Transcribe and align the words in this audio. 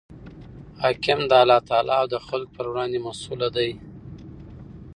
حاکم 0.81 1.19
د 1.29 1.31
الله 1.41 1.59
تعالی 1.69 1.93
او 2.01 2.05
د 2.13 2.15
خلکو 2.27 2.53
پر 2.55 2.65
وړاندي 2.71 2.99
مسئوله 3.07 3.47
دئ. 3.55 3.71